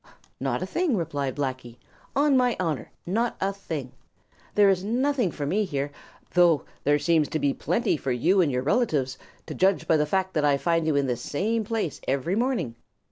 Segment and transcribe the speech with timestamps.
[0.39, 1.75] "Not a thing," replied Blacky.
[2.15, 3.91] "On my honor, not a thing.
[4.55, 5.91] There is nothing for me here,
[6.33, 10.07] though there seems to be plenty for you and your relatives, to judge by the
[10.07, 12.73] fact that I find you in this same place every morning.